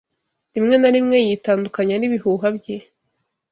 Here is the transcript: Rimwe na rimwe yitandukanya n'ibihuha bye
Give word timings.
Rimwe 0.53 0.75
na 0.79 0.89
rimwe 0.95 1.17
yitandukanya 1.27 1.95
n'ibihuha 1.97 2.47
bye 2.57 2.75